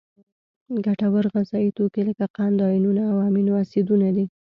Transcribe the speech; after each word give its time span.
ګټور 0.85 1.25
غذایي 1.33 1.69
توکي 1.77 2.01
لکه 2.09 2.25
قند، 2.35 2.57
آیونونه 2.67 3.03
او 3.11 3.17
امینو 3.27 3.53
اسیدونه 3.63 4.07
دي. 4.15 4.25